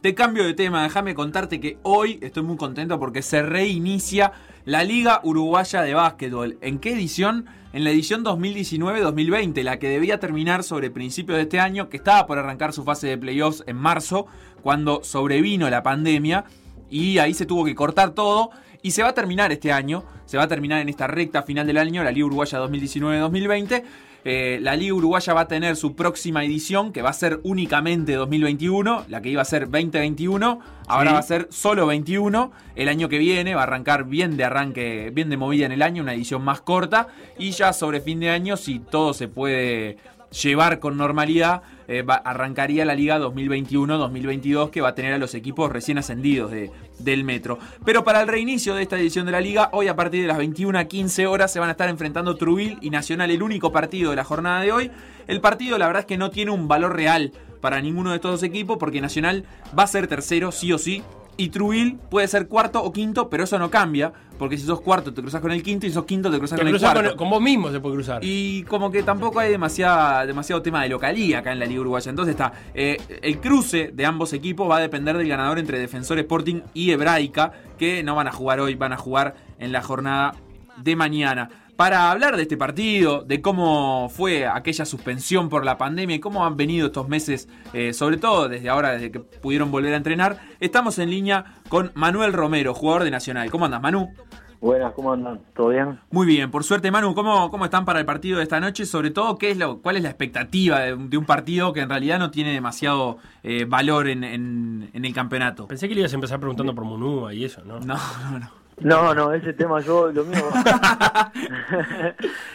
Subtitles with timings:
[0.00, 4.30] Te cambio de tema, déjame contarte que hoy estoy muy contento porque se reinicia
[4.64, 6.56] la Liga Uruguaya de Básquetbol.
[6.60, 7.46] ¿En qué edición?
[7.72, 12.28] En la edición 2019-2020, la que debía terminar sobre principios de este año, que estaba
[12.28, 14.28] por arrancar su fase de playoffs en marzo,
[14.62, 16.44] cuando sobrevino la pandemia
[16.88, 18.50] y ahí se tuvo que cortar todo
[18.82, 21.66] y se va a terminar este año, se va a terminar en esta recta final
[21.66, 23.82] del año, la Liga Uruguaya 2019-2020
[24.30, 28.12] eh, la Liga Uruguaya va a tener su próxima edición, que va a ser únicamente
[28.12, 32.52] 2021, la que iba a ser 2021, ahora va a ser solo 21.
[32.76, 35.80] El año que viene va a arrancar bien de arranque, bien de movida en el
[35.80, 37.08] año, una edición más corta.
[37.38, 39.96] Y ya sobre fin de año, si todo se puede
[40.30, 45.72] llevar con normalidad, eh, arrancaría la liga 2021-2022 que va a tener a los equipos
[45.72, 47.58] recién ascendidos de, del Metro.
[47.84, 50.38] Pero para el reinicio de esta edición de la liga, hoy a partir de las
[50.38, 54.10] 21 a 15 horas se van a estar enfrentando Trubil y Nacional, el único partido
[54.10, 54.90] de la jornada de hoy.
[55.26, 58.32] El partido la verdad es que no tiene un valor real para ninguno de estos
[58.32, 59.44] dos equipos porque Nacional
[59.76, 61.02] va a ser tercero sí o sí
[61.38, 65.14] y Truil puede ser cuarto o quinto, pero eso no cambia, porque si sos cuarto
[65.14, 67.16] te cruzas con el quinto y si sos quinto te cruzas con el cuarto.
[67.16, 68.24] Con, vos mismo se puede cruzar.
[68.24, 72.10] Y como que tampoco hay demasiada, demasiado tema de localía acá en la Liga Uruguaya.
[72.10, 76.18] Entonces está, eh, el cruce de ambos equipos va a depender del ganador entre Defensor
[76.18, 80.34] Sporting y Hebraica, que no van a jugar hoy, van a jugar en la jornada
[80.76, 86.16] de mañana para hablar de este partido, de cómo fue aquella suspensión por la pandemia
[86.16, 89.94] y cómo han venido estos meses, eh, sobre todo desde ahora, desde que pudieron volver
[89.94, 93.48] a entrenar, estamos en línea con Manuel Romero, jugador de Nacional.
[93.52, 94.12] ¿Cómo andas, Manu?
[94.60, 95.38] Buenas, ¿cómo andan?
[95.54, 96.00] ¿Todo bien?
[96.10, 98.84] Muy bien, por suerte, Manu, ¿cómo, cómo están para el partido de esta noche?
[98.84, 102.18] Sobre todo, ¿qué es lo, ¿cuál es la expectativa de, un partido que en realidad
[102.18, 105.68] no tiene demasiado eh, valor en, en, el campeonato?
[105.68, 107.78] Pensé que le ibas a empezar preguntando por Munúa y eso, ¿no?
[107.78, 107.94] No,
[108.32, 108.67] no, no.
[108.80, 110.38] No, no, ese tema yo lo mío.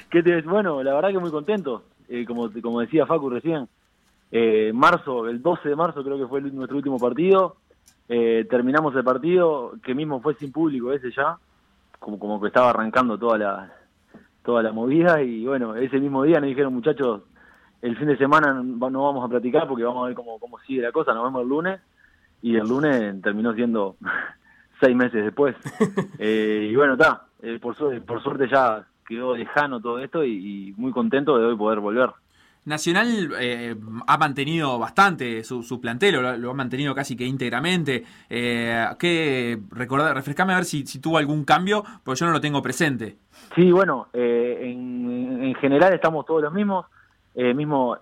[0.09, 1.83] ¿Qué te, bueno, la verdad que muy contento.
[2.07, 3.67] Eh, como, como decía Facu recién,
[4.31, 7.57] eh, marzo, el 12 de marzo creo que fue nuestro último partido.
[8.07, 11.37] Eh, terminamos el partido, que mismo fue sin público ese ya,
[11.99, 13.73] como, como que estaba arrancando toda la,
[14.43, 15.21] toda la movida.
[15.21, 17.21] Y bueno, ese mismo día nos dijeron, muchachos,
[17.81, 20.81] el fin de semana no vamos a platicar porque vamos a ver cómo, cómo sigue
[20.81, 21.81] la cosa, nos vemos el lunes.
[22.41, 23.95] Y el lunes terminó siendo
[24.83, 25.55] seis meses después.
[26.19, 30.91] Eh, y bueno, está, eh, por, por suerte ya quedó lejano todo esto y, muy
[30.91, 32.11] contento de hoy poder volver.
[32.65, 33.75] Nacional eh,
[34.07, 38.03] ha mantenido bastante su, su plantel, lo, ha mantenido casi que íntegramente.
[38.29, 42.61] Eh, ¿qué, refrescame a ver si, si, tuvo algún cambio, porque yo no lo tengo
[42.61, 43.17] presente.
[43.55, 46.85] Sí, bueno, en, en, general estamos todos los mismos.
[47.35, 47.97] mismo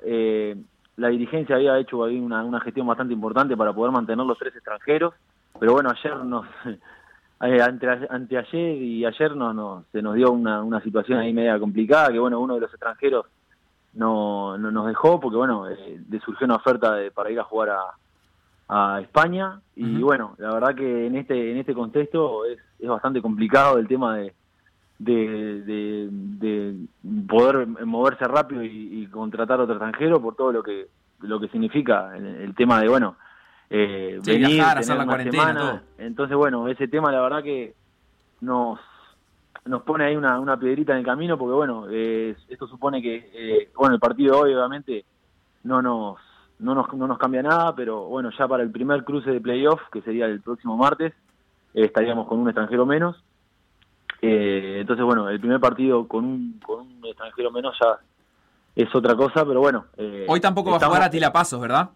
[0.98, 4.56] la dirigencia había hecho ahí una, una gestión bastante importante para poder mantener los tres
[4.56, 5.16] extranjeros
[5.62, 10.64] pero bueno, ayer nos, eh, ante, ayer y ayer no, no, se nos dio una,
[10.64, 13.28] una situación ahí media complicada, que bueno, uno de los extranjeros
[13.94, 17.44] no, no nos dejó porque bueno, eh, le surgió una oferta de, para ir a
[17.44, 19.62] jugar a, a España.
[19.76, 23.88] Y bueno, la verdad que en este en este contexto es, es bastante complicado el
[23.88, 24.34] tema de,
[24.98, 26.76] de, de,
[27.28, 30.88] poder moverse rápido y, contratar a otro extranjero por todo lo que
[31.20, 33.16] lo que significa el tema de bueno
[33.72, 35.84] eh, venir, hacer la cuarentena.
[35.98, 37.74] Entonces, bueno, ese tema la verdad que
[38.42, 38.80] nos
[39.66, 43.70] nos pone ahí una, una piedrita en el camino porque, bueno, esto supone que, eh,
[43.76, 45.06] bueno, el partido de hoy obviamente
[45.64, 46.18] no nos,
[46.60, 49.82] no nos, no nos cambia nada, pero bueno, ya para el primer cruce de playoff,
[49.92, 51.14] que sería el próximo martes,
[51.74, 53.24] eh, estaríamos con un extranjero menos.
[54.22, 58.00] Eh, entonces, bueno, el primer partido con un, con un extranjero menos ya
[58.76, 59.86] es otra cosa, pero bueno.
[60.28, 61.90] Hoy tampoco va a jugar a Tila Pasos, ¿verdad?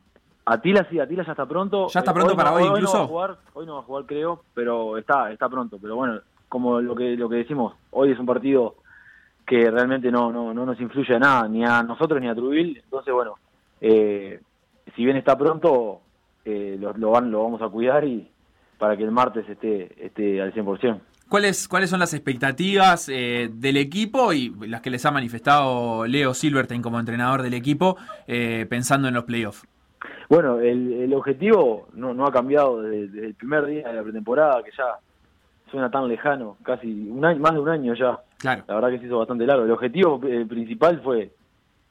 [0.45, 1.88] Atila sí, Atila ya está pronto.
[1.88, 2.94] ¿Ya está pronto para hoy, incluso?
[2.94, 5.78] No va a jugar, hoy no va a jugar, creo, pero está, está pronto.
[5.81, 8.75] Pero bueno, como lo que, lo que decimos, hoy es un partido
[9.45, 12.78] que realmente no, no, no nos influye a nada, ni a nosotros ni a Trubil.
[12.84, 13.35] Entonces, bueno,
[13.81, 14.39] eh,
[14.95, 16.01] si bien está pronto,
[16.44, 18.29] eh, lo, lo, van, lo vamos a cuidar y
[18.78, 21.00] para que el martes esté, esté al 100%.
[21.28, 26.35] ¿Cuáles, ¿Cuáles son las expectativas eh, del equipo y las que les ha manifestado Leo
[26.35, 27.97] Silverstein como entrenador del equipo
[28.28, 29.66] eh, pensando en los playoffs?
[30.30, 34.64] Bueno, el, el objetivo no, no ha cambiado desde, el primer día de la pretemporada,
[34.64, 34.99] que ya
[35.70, 38.20] suena tan lejano, casi un año, más de un año ya.
[38.38, 38.64] Claro.
[38.67, 39.66] La verdad que se hizo bastante largo.
[39.66, 41.32] El objetivo eh, principal fue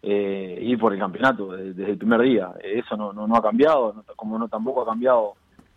[0.03, 2.53] eh, ir por el campeonato desde, el primer día.
[2.63, 5.35] Eso no, no, no ha cambiado, como no tampoco ha cambiado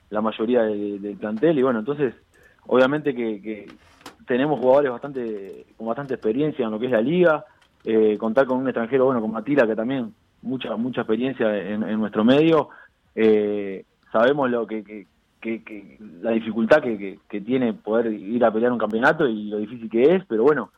[0.10, 1.58] la mayoría del, plantel.
[1.58, 2.14] Y bueno, entonces,
[2.66, 3.68] obviamente que, que,
[4.26, 7.46] tenemos jugadores bastante con bastante experiencia en lo que es la liga.
[7.86, 12.24] Eh, contar con un extranjero bueno como Atila, que también mucha mucha experiencia en, nuestro
[12.24, 12.70] medio.
[13.16, 14.84] Eh, sabemos lo que,
[15.42, 20.16] que, la dificultad que, tiene poder ir a pelear un campeonato y lo difícil que
[20.16, 20.72] es, pero bueno,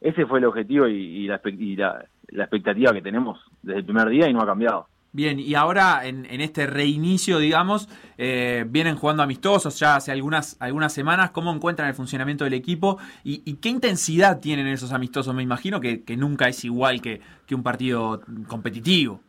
[0.00, 4.40] ese fue el objetivo y, la, expectativa que tenemos desde el primer día y no
[4.40, 4.86] ha cambiado.
[5.14, 7.88] Bien, y ahora en, en este reinicio, digamos,
[8.18, 11.30] eh, vienen jugando amistosos ya hace algunas, algunas semanas.
[11.30, 15.32] ¿Cómo encuentran el funcionamiento del equipo y, qué intensidad tienen esos amistosos?
[15.32, 17.20] Me imagino que, nunca es igual que,
[17.54, 19.20] un partido competitivo.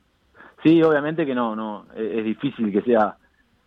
[0.63, 3.15] Sí, obviamente que no, no, es, es difícil que sea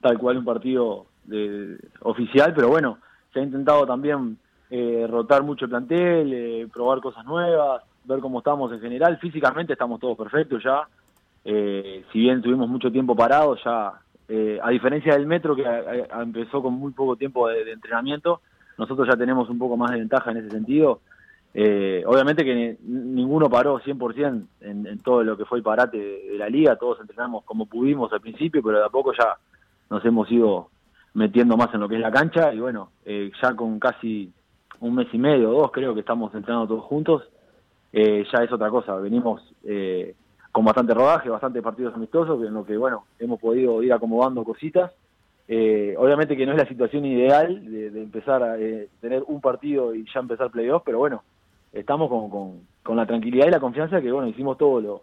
[0.00, 2.98] tal cual un partido de, oficial, pero bueno,
[3.32, 4.38] se ha intentado también
[4.70, 9.18] eh, rotar mucho el plantel, eh, probar cosas nuevas, ver cómo estamos en general.
[9.18, 10.82] Físicamente estamos todos perfectos ya
[11.50, 13.94] eh, si bien tuvimos mucho tiempo parados, ya,
[14.28, 15.64] eh, a diferencia del metro que
[16.20, 18.42] empezó con muy poco tiempo de, entrenamiento,
[18.76, 21.00] nosotros ya tenemos un poco más de ventaja en ese sentido.
[21.54, 26.28] Eh, obviamente que ninguno paró 100% en, en todo lo que fue el parate de,
[26.32, 29.38] de, la liga, todos entrenamos como pudimos al principio, pero de a poco ya
[29.88, 30.68] nos hemos ido
[31.14, 32.52] metiendo más en lo que es la cancha.
[32.52, 34.30] Y bueno, eh, ya con casi
[34.80, 37.22] un mes y medio o dos creo que estamos entrenando todos juntos,
[37.90, 40.14] eh, ya es otra cosa, venimos eh,
[40.52, 44.92] con bastante rodaje, bastante partidos amistosos, en lo que, bueno, hemos podido ir acomodando cositas.
[45.46, 49.40] Eh, obviamente que no es la situación ideal de, de empezar a eh, tener un
[49.40, 51.22] partido y ya empezar playoff, pero bueno,
[51.72, 55.02] estamos con, con, con, la tranquilidad y la confianza que, bueno, hicimos todo lo,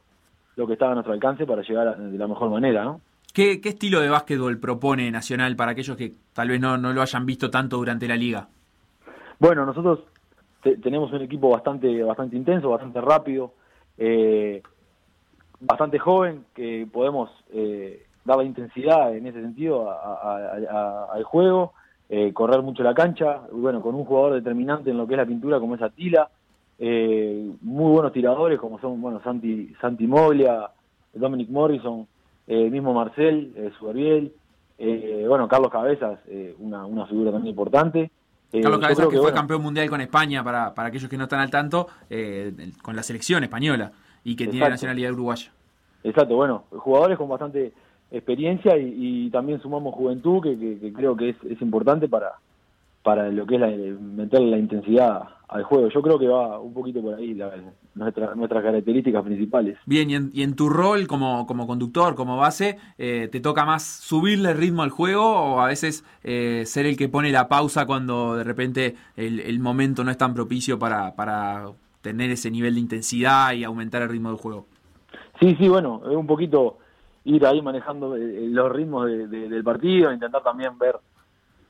[0.55, 3.01] lo que estaba a nuestro alcance para llegar a, de la mejor manera, ¿no?
[3.33, 7.01] ¿Qué, ¿Qué, estilo de básquetbol propone Nacional para aquellos que tal vez no, no lo
[7.01, 8.47] hayan visto tanto durante la liga?
[9.39, 9.99] Bueno, nosotros
[10.63, 13.51] te, tenemos un equipo bastante, bastante intenso, bastante rápido.
[13.97, 14.61] Eh,
[15.65, 20.37] bastante joven, que podemos eh, dar la intensidad en ese sentido a, a,
[20.69, 21.73] a, al juego,
[22.09, 25.25] eh, correr mucho la cancha, bueno, con un jugador determinante en lo que es la
[25.25, 26.29] pintura como es Atila,
[26.77, 30.69] eh, muy buenos tiradores como son, bueno, Santi, Santi Moglia,
[31.13, 32.07] Dominic Morrison,
[32.47, 34.33] eh, mismo Marcel, eh, Suberbiel,
[34.77, 38.11] eh, bueno, Carlos Cabezas, eh, una, una figura también importante.
[38.51, 41.17] Eh, Carlos Cabezas que, que, fue bueno, campeón mundial con España, para, para aquellos que
[41.17, 42.51] no están al tanto, eh,
[42.81, 43.91] con la selección española
[44.25, 44.51] y que Exacto.
[44.51, 45.51] tiene nacionalidad uruguaya.
[46.03, 47.71] Exacto, bueno, jugadores con bastante
[48.11, 52.33] experiencia y, y también sumamos juventud, que, que, que creo que es, es, importante para,
[53.03, 55.89] para lo que es la, meter la intensidad al juego.
[55.89, 57.51] Yo creo que va un poquito por ahí la,
[57.93, 59.77] nuestra, nuestras características principales.
[59.85, 63.65] Bien, y en, y en tu rol como, como conductor, como base, eh, ¿te toca
[63.65, 67.85] más subirle ritmo al juego o a veces eh, ser el que pone la pausa
[67.85, 71.65] cuando de repente el, el momento no es tan propicio para, para
[72.05, 74.65] tener ese nivel de intensidad y aumentar el ritmo del juego?
[75.39, 76.77] Sí, sí, bueno, es un poquito
[77.23, 80.95] ir ahí manejando eh, los ritmos de, de, del partido, intentar también ver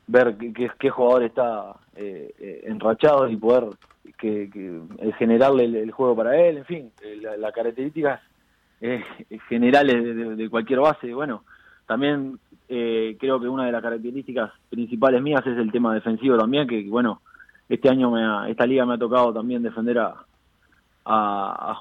[0.07, 3.69] ver qué, qué jugador está eh, eh, enrachado y poder
[4.17, 4.81] que, que
[5.17, 8.21] generarle el, juego para él, en fin, eh, las la características
[8.81, 9.03] eh,
[9.49, 11.13] generales de, de, cualquier base.
[11.13, 11.43] Bueno,
[11.87, 12.37] también
[12.69, 16.83] eh, creo que una de las características principales mías es el tema defensivo también, que
[16.87, 17.21] bueno,
[17.69, 20.25] este año me ha, esta liga me ha tocado también defender a,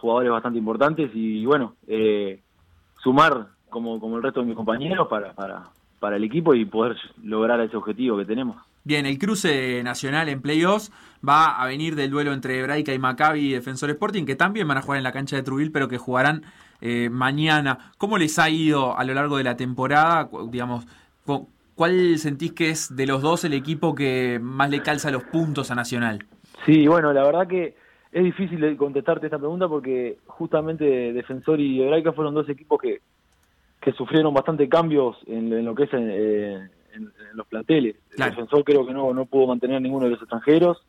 [0.00, 2.42] jugadores bastante importantes y bueno, eh,
[3.02, 8.18] sumar como, el resto de mis compañeros para, el equipo y poder lograr ese objetivo
[8.18, 8.56] que tenemos.
[8.84, 10.92] Bien, el cruce nacional en playoffs
[11.26, 14.76] va a venir del duelo entre Braica y Maccabi y Defensor Sporting, que también van
[14.76, 16.42] a jugar en la cancha de Trujillo, pero que jugarán
[16.82, 17.92] eh, mañana.
[17.96, 20.28] ¿Cómo les ha ido a lo largo de la temporada?
[20.50, 20.86] Digamos,
[21.74, 25.70] ¿cuál sentís que es de los dos el equipo que más le calza los puntos
[25.70, 26.24] a Nacional?
[26.64, 27.74] Sí, bueno, la verdad que
[28.12, 33.00] es difícil contestarte esta pregunta porque justamente Defensor y Hebraica fueron dos equipos que,
[33.80, 37.96] que sufrieron bastante cambios en, en lo que es en, en, en los planteles.
[38.10, 38.30] Claro.
[38.30, 40.82] El Defensor creo que no, no pudo mantener ninguno de los extranjeros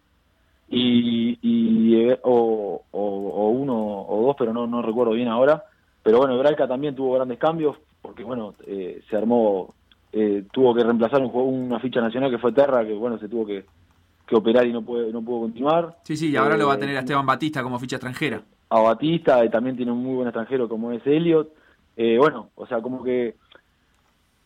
[0.70, 5.64] y, y o, o, o, uno o dos, pero no, no recuerdo bien ahora.
[6.04, 9.74] Pero bueno, Hebraica también tuvo grandes cambios porque bueno, eh, se armó,
[10.16, 13.30] eh, tuvo que reemplazar un juego, una ficha nacional que fue Terra, que bueno, se
[13.30, 13.66] tuvo que
[14.26, 15.98] que operar y no puede no pudo continuar.
[16.04, 18.42] Sí, sí, y ahora eh, lo va a tener a Esteban Batista como ficha extranjera.
[18.70, 21.50] A Batista, y también tiene un muy buen extranjero como es Elliot.
[21.96, 23.36] Eh, bueno, o sea, como que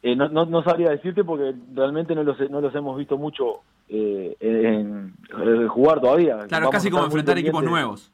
[0.03, 3.61] eh, no, no, no, sabría decirte porque realmente no los, no los hemos visto mucho
[3.87, 6.37] eh, en, en, jugar todavía.
[6.47, 8.11] Claro, Vamos casi como enfrentar equipos nuevos.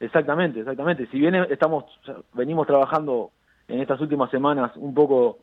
[0.00, 1.06] Exactamente, exactamente.
[1.08, 1.84] Si bien estamos
[2.32, 3.30] venimos trabajando
[3.68, 5.38] en estas últimas semanas un poco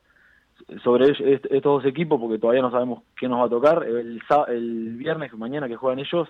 [0.83, 3.83] sobre estos dos equipos porque todavía no sabemos qué nos va a tocar.
[3.83, 6.27] El, el viernes, mañana que juegan ellos,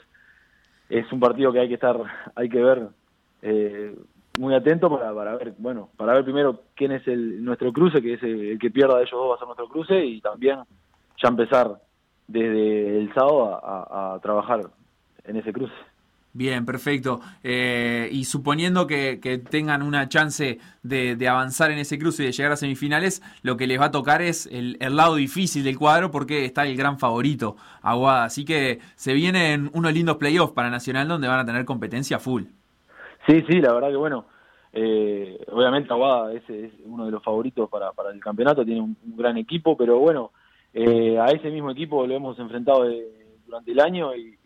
[0.89, 1.97] es un partido que hay que estar,
[2.35, 2.87] hay que ver
[3.41, 3.95] eh,
[4.39, 8.13] muy atento para, para ver, bueno, para ver primero quién es el nuestro cruce, que
[8.13, 10.59] es el, que pierda de ellos dos va a ser nuestro cruce y también
[11.21, 11.79] ya empezar
[12.27, 14.61] desde el sábado a trabajar
[15.25, 15.73] en ese cruce.
[16.33, 17.21] Bien, perfecto.
[17.43, 19.17] Eh, y suponiendo que,
[19.49, 23.65] tengan una chance de, avanzar en ese cruce y de llegar a semifinales, lo que
[23.65, 27.55] les va a tocar es el, lado difícil del cuadro porque está el gran favorito,
[27.81, 28.25] Aguada.
[28.25, 32.43] Así que se vienen unos lindos playoffs para Nacional donde van a tener competencia full.
[33.25, 34.25] Sí, sí, la verdad que bueno,
[34.71, 36.43] eh, obviamente Aguada es,
[36.85, 40.31] uno de los favoritos para, el campeonato, tiene un, gran equipo, pero bueno,
[40.73, 44.37] eh, a ese mismo equipo lo hemos enfrentado de, durante el año y,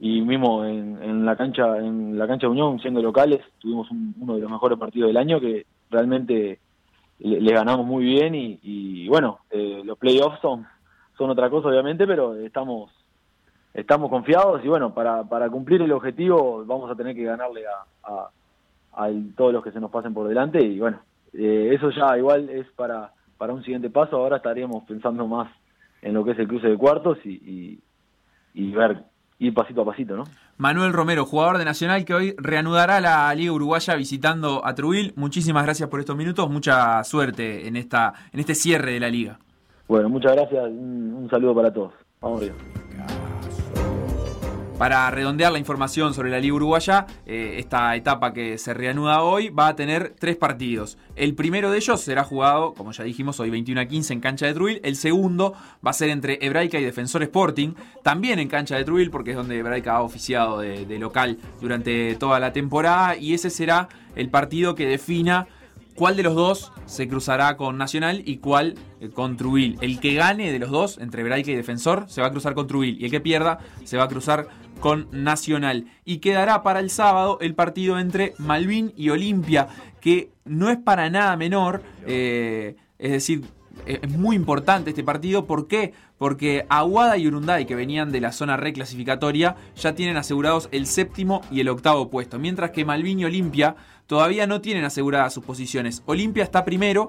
[0.00, 4.14] y mismo en, en, la cancha en la cancha de Unión, siendo locales, tuvimos un,
[4.20, 6.60] uno de los mejores partidos del año que realmente
[7.18, 10.66] le, le ganamos muy bien y, bueno, eh, los playoffs son,
[11.16, 12.90] son otra cosa obviamente, pero estamos
[13.74, 18.10] estamos confiados y bueno, para, para cumplir el objetivo vamos a tener que ganarle a,
[18.10, 18.30] a
[18.98, 21.00] a todos los que se nos pasen por delante y bueno,
[21.32, 25.48] eh, eso ya igual es para, para un siguiente paso, ahora estaríamos pensando más
[26.02, 27.80] en lo que es el cruce de cuartos y, y,
[28.54, 29.04] y ver,
[29.38, 30.24] ir pasito a pasito, ¿no?
[30.56, 35.12] Manuel Romero, jugador de Nacional que hoy reanudará la Liga Uruguaya visitando a Trubil.
[35.16, 39.38] Muchísimas gracias por estos minutos, mucha suerte en esta en este cierre de la liga.
[39.86, 41.92] Bueno, muchas gracias, un, un saludo para todos.
[42.20, 42.56] Vamos arriba.
[44.78, 49.48] Para redondear la información sobre la Liga Uruguaya, eh, esta etapa que se reanuda hoy
[49.48, 50.98] va a tener tres partidos.
[51.16, 54.46] El primero de ellos será jugado, como ya dijimos, hoy 21 a 15 en cancha
[54.46, 54.80] de Truil.
[54.84, 55.54] El segundo
[55.84, 59.36] va a ser entre Hebraica y Defensor Sporting, también en cancha de Truil, porque es
[59.36, 63.16] donde Hebraica ha oficiado de, local durante toda la temporada.
[63.16, 65.48] Y ese será el partido que defina
[65.96, 69.76] cuál de los dos se cruzará con Nacional y cuál eh, con Trubil.
[69.80, 72.68] El que gane de los dos, entre Hebraica y Defensor, se va a cruzar con
[72.68, 72.96] Trubil.
[73.00, 74.46] Y el que pierda, se va a cruzar
[74.80, 75.86] con Nacional.
[76.04, 79.68] Y quedará para el sábado el partido entre Malvin y Olimpia,
[80.00, 81.82] que no es para nada menor.
[82.06, 83.44] Eh, es decir,
[83.86, 85.46] es muy importante este partido.
[85.46, 85.92] ¿Por qué?
[86.18, 91.42] Porque Aguada y Urunday, que venían de la zona reclasificatoria, ya tienen asegurados el séptimo
[91.50, 92.38] y el octavo puesto.
[92.38, 96.02] Mientras que Malvin y Olimpia todavía no tienen aseguradas sus posiciones.
[96.06, 97.08] Olimpia está primero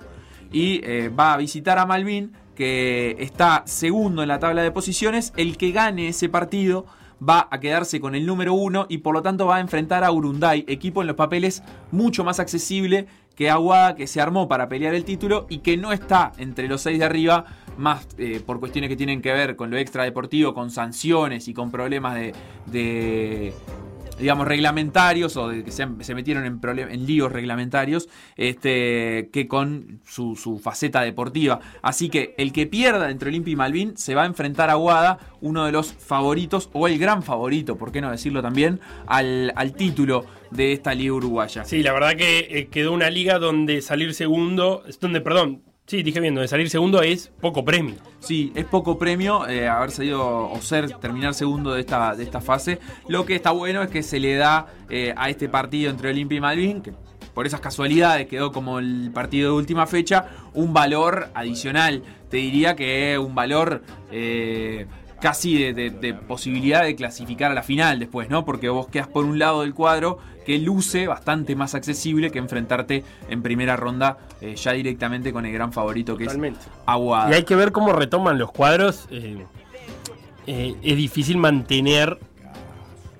[0.52, 5.34] y eh, va a visitar a Malvin, que está segundo en la tabla de posiciones.
[5.38, 6.86] El que gane ese partido
[7.28, 10.12] va a quedarse con el número uno y por lo tanto va a enfrentar a
[10.12, 14.94] Urunday, equipo en los papeles mucho más accesible que Aguada, que se armó para pelear
[14.94, 17.46] el título y que no está entre los seis de arriba,
[17.78, 21.72] más eh, por cuestiones que tienen que ver con lo extradeportivo, con sanciones y con
[21.72, 22.16] problemas
[22.66, 23.54] de
[24.20, 30.36] digamos, reglamentarios o de que se, metieron en, en, líos reglamentarios, este, que con su,
[30.36, 31.60] su, faceta deportiva.
[31.82, 35.20] Así que el que pierda entre Olimpia y Malvin se va a enfrentar a Guada,
[35.42, 39.74] uno de los favoritos, o el gran favorito, por qué no decirlo también, al, al
[39.74, 41.64] título de esta liga uruguaya.
[41.66, 46.20] Sí, la verdad que eh, quedó una liga donde salir segundo, donde, perdón, Sí, dije
[46.20, 47.96] bien, de salir segundo es poco premio.
[48.20, 52.42] Sí, es poco premio eh, haber salido o ser, terminar segundo de esta, de esta
[52.42, 52.78] fase.
[53.08, 56.38] Lo que está bueno es que se le da eh, a este partido entre Olimpia
[56.38, 56.94] y Malvin, que
[57.34, 62.04] por esas casualidades quedó como el partido de última fecha, un valor adicional.
[62.30, 63.82] Te diría que es un valor...
[64.12, 64.86] Eh,
[65.22, 68.46] casi de, de, de, posibilidad de clasificar a la final después, ¿no?
[68.46, 73.04] Porque vos quedas por un lado del cuadro que luce bastante más accesible que enfrentarte
[73.30, 76.60] en primera ronda eh, ya directamente con el gran favorito que Totalmente.
[76.62, 77.30] es Aguada.
[77.30, 79.08] Y hay que ver cómo retoman los cuadros.
[79.12, 79.46] Eh,
[80.48, 82.18] eh, es difícil mantener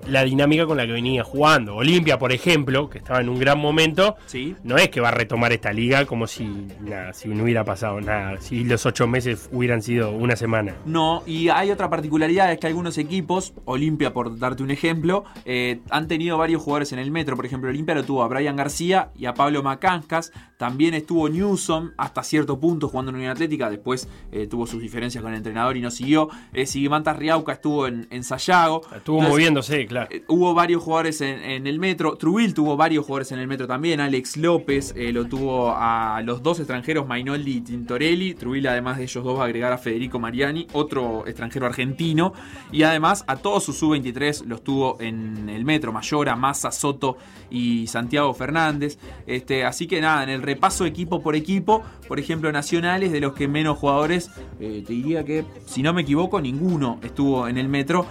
[0.06, 1.76] la dinámica con la que venía jugando.
[1.76, 4.56] Olimpia, por ejemplo, que estaba en un gran momento, ¿Sí?
[4.64, 6.44] no es que va a retomar esta liga como si
[6.80, 10.74] nada, si no hubiera pasado nada, si los ocho meses hubieran sido una semana.
[10.84, 15.80] No, y hay otra particularidad, es que algunos equipos, Olimpia por darte un ejemplo, eh,
[15.90, 17.36] han tenido varios jugadores en el metro.
[17.36, 20.32] Por ejemplo, Olimpia lo tuvo a Brian García y a Pablo Macancas.
[20.56, 23.70] También estuvo Newsom hasta cierto punto jugando en Unión Atlética.
[23.70, 26.28] Después eh, tuvo sus diferencias con el entrenador y no siguió.
[26.52, 28.82] Eh, Siguimantas Riauca estuvo en, en Sayago.
[28.94, 32.16] Estuvo Entonces, moviéndose, Eh, hubo varios jugadores en, el metro.
[32.16, 34.00] Trubil tuvo varios jugadores en el metro también.
[34.00, 38.34] Alex López eh, lo tuvo a los dos extranjeros, Mainoldi y Tintorelli.
[38.34, 42.32] Trubil, además de ellos dos, va a agregar a Federico Mariani, otro extranjero argentino.
[42.70, 45.92] Y además a todos sus sub-23 los tuvo en el metro.
[45.92, 47.16] Mayora, Massa, Soto
[47.50, 48.98] y Santiago Fernández.
[49.26, 53.32] Este, así que nada, en el repaso equipo por equipo, por ejemplo, nacionales, de los
[53.34, 54.30] que menos jugadores,
[54.60, 58.06] eh, te diría que, si no me equivoco, ninguno estuvo en el metro.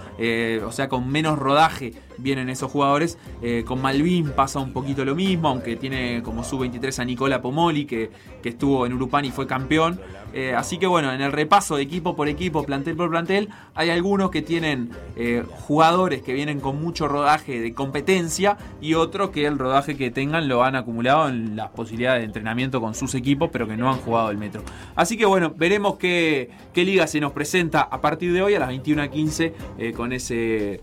[0.66, 1.69] O sea, con menos rodaje
[2.18, 3.18] vienen esos jugadores.
[3.42, 7.84] Eh, con Malvin pasa un poquito lo mismo, aunque tiene como sub-23 a Nicola Pomoli,
[7.84, 8.10] que,
[8.42, 10.00] que, estuvo en Urupán y fue campeón.
[10.32, 13.90] Eh, así que bueno, en el repaso de equipo por equipo, plantel por plantel, hay
[13.90, 19.46] algunos que tienen eh, jugadores que vienen con mucho rodaje de competencia y otros que
[19.46, 23.50] el rodaje que tengan lo han acumulado en las posibilidades de entrenamiento con sus equipos,
[23.52, 24.62] pero que no han jugado el metro.
[24.94, 28.70] Así que bueno, veremos qué, liga se nos presenta a partir de hoy a las
[28.70, 30.80] 21.15 eh, con ese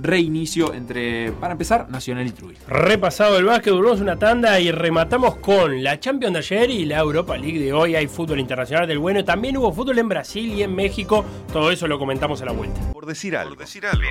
[0.00, 2.60] reinicio entre, para empezar, Nacional y Trujillo.
[2.68, 6.98] Repasado el básquet, duramos una tanda y rematamos con la Champions de ayer y la
[6.98, 7.94] Europa League de hoy.
[7.94, 9.24] Hay fútbol internacional del bueno.
[9.24, 11.24] También hubo fútbol en Brasil y en México.
[11.52, 12.80] Todo eso lo comentamos a la vuelta.
[12.92, 13.56] Por decir algo.
[13.56, 14.02] Por decir algo.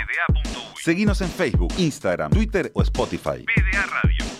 [0.82, 3.44] Seguinos en Facebook, Instagram, Twitter o Spotify.
[3.44, 4.37] PDA Radio.